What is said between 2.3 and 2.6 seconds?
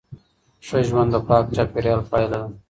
ده.